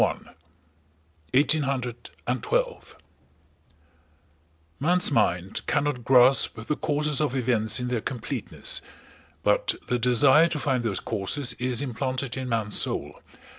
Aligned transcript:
BOOK 0.01 0.17
THIRTEEN: 1.31 1.61
1812 1.67 2.75
CHAPTER 2.87 2.97
I 2.97 2.99
Man's 4.83 5.11
mind 5.11 5.61
cannot 5.67 6.03
grasp 6.03 6.55
the 6.65 6.75
causes 6.75 7.21
of 7.21 7.35
events 7.35 7.79
in 7.79 7.89
their 7.89 8.01
completeness, 8.01 8.81
but 9.43 9.75
the 9.89 9.99
desire 9.99 10.47
to 10.47 10.57
find 10.57 10.83
those 10.83 10.99
causes 10.99 11.53
is 11.59 11.83
implanted 11.83 12.35
in 12.35 12.49
man's 12.49 12.79
soul. 12.81 13.19